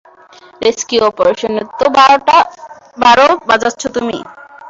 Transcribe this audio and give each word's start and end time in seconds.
Rescue 0.61 1.01
অপারেশনের 1.09 1.65
তো 1.79 1.85
বারো 2.97 3.27
বাজাচ্ছ 3.49 3.81
তুমি। 3.95 4.17